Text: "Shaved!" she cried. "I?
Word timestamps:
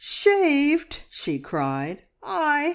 "Shaved!" 0.03 1.03
she 1.11 1.37
cried. 1.37 2.05
"I? 2.23 2.69